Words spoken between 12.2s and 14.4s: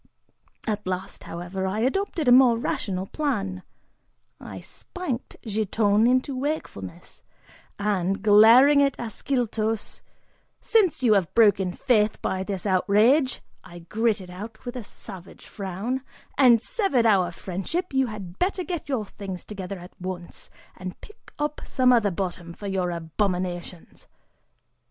this outrage," I gritted